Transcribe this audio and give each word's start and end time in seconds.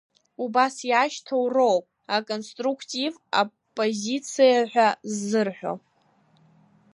Убас 0.43 0.75
иашьҭоу 0.89 1.45
роуп 1.55 1.85
аконструктив 2.15 3.11
оппозициа 3.41 4.61
ҳәа 4.71 4.87
ззырҳәо. 5.11 5.73